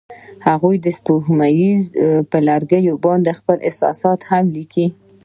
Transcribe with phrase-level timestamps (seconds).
[0.47, 1.57] هغوی د سپوږمۍ
[2.31, 4.89] پر لرګي باندې خپل احساسات هم لیکل.